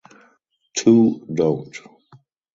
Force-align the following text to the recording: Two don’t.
Two 0.75 1.27
don’t. 1.31 1.77